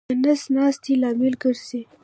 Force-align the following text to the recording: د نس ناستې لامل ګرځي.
د 0.09 0.11
نس 0.23 0.41
ناستې 0.55 0.93
لامل 1.01 1.33
ګرځي. 1.43 1.81